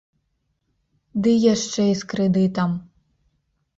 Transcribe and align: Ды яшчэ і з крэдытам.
Ды 1.27 1.31
яшчэ 1.53 1.81
і 1.93 1.99
з 2.01 2.11
крэдытам. 2.15 2.71